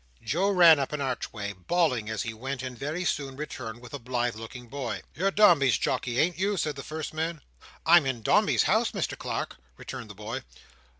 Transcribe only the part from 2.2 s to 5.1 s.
he went, and very soon returned with a blithe looking boy.